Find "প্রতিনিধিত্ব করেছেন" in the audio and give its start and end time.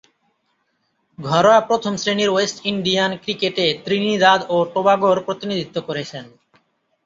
5.27-6.25